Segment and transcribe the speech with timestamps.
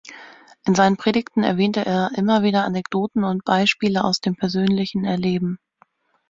[0.65, 5.59] In seinen Predigten erwähnte er immer wieder Anekdoten und Beispiele aus dem persönlichen Erleben.